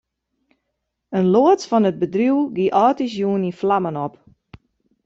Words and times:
In 1.17 1.25
loads 1.33 1.65
fan 1.69 1.87
it 1.89 1.99
bedriuw 2.01 2.39
gie 2.55 2.75
âldjiersjûn 2.83 3.45
yn 3.49 3.57
flammen 3.59 3.99
op. 4.05 4.13